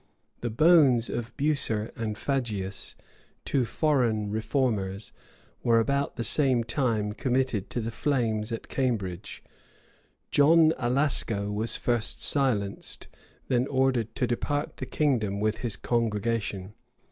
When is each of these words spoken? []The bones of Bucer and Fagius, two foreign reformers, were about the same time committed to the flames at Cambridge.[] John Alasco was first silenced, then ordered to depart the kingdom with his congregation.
[]The 0.41 0.49
bones 0.49 1.11
of 1.11 1.37
Bucer 1.37 1.91
and 1.95 2.17
Fagius, 2.17 2.95
two 3.45 3.65
foreign 3.65 4.31
reformers, 4.31 5.11
were 5.61 5.79
about 5.79 6.15
the 6.15 6.23
same 6.23 6.63
time 6.63 7.13
committed 7.13 7.69
to 7.69 7.79
the 7.79 7.91
flames 7.91 8.51
at 8.51 8.67
Cambridge.[] 8.67 9.43
John 10.31 10.73
Alasco 10.79 11.51
was 11.53 11.77
first 11.77 12.19
silenced, 12.19 13.09
then 13.47 13.67
ordered 13.67 14.15
to 14.15 14.25
depart 14.25 14.77
the 14.77 14.87
kingdom 14.87 15.39
with 15.39 15.59
his 15.59 15.75
congregation. 15.75 16.73